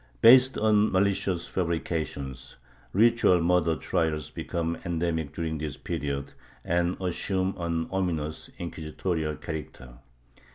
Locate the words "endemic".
4.83-5.31